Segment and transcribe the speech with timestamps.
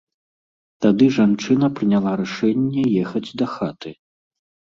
[0.83, 3.91] Тады жанчына прыняла рашэнне ехаць дахаты.